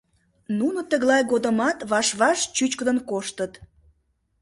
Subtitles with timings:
[0.59, 3.53] Нуно тыглай годымат ваш-ваш чӱчкыдын коштыт.